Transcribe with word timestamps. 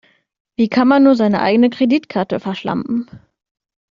Wie 0.55 0.67
kann 0.67 0.87
man 0.87 1.03
nur 1.03 1.13
seine 1.15 1.41
eigene 1.41 1.69
Kreditkarte 1.69 2.39
verschlampen? 2.39 3.07